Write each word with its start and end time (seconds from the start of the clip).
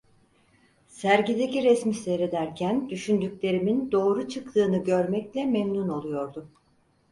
Sergideki 0.87 1.63
resmi 1.63 1.93
seyrederken 1.93 2.89
düşündüklerimin 2.89 3.91
doğru 3.91 4.27
çıktığını 4.27 4.83
görmekle 4.83 5.45
memnun 5.45 5.89
oluyordum. 5.89 6.51